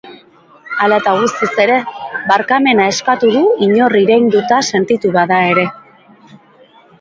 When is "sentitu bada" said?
4.71-5.39